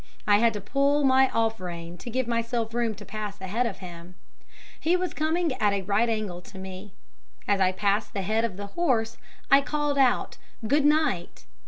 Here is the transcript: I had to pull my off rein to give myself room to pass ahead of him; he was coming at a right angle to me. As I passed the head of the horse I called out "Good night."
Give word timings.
I 0.25 0.39
had 0.39 0.53
to 0.53 0.61
pull 0.61 1.03
my 1.03 1.29
off 1.29 1.59
rein 1.59 1.95
to 1.99 2.09
give 2.09 2.27
myself 2.27 2.73
room 2.73 2.95
to 2.95 3.05
pass 3.05 3.39
ahead 3.39 3.67
of 3.67 3.77
him; 3.85 4.15
he 4.79 4.95
was 4.95 5.13
coming 5.13 5.53
at 5.61 5.73
a 5.73 5.83
right 5.83 6.09
angle 6.09 6.41
to 6.41 6.57
me. 6.57 6.95
As 7.47 7.61
I 7.61 7.71
passed 7.71 8.11
the 8.15 8.23
head 8.23 8.43
of 8.43 8.57
the 8.57 8.65
horse 8.73 9.17
I 9.51 9.61
called 9.61 9.99
out 9.99 10.37
"Good 10.67 10.85
night." 10.85 11.45